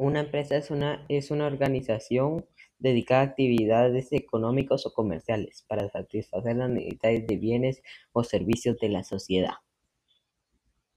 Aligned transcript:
Una 0.00 0.20
empresa 0.20 0.56
es 0.56 1.30
una 1.30 1.46
organización 1.46 2.46
dedicada 2.78 3.20
a 3.20 3.24
actividades 3.24 4.10
económicas 4.12 4.86
o 4.86 4.94
comerciales 4.94 5.66
para 5.68 5.90
satisfacer 5.90 6.56
las 6.56 6.70
necesidades 6.70 7.26
de 7.26 7.36
bienes 7.36 7.82
o 8.12 8.24
servicios 8.24 8.78
de 8.78 8.88
la 8.88 9.04
sociedad. 9.04 9.56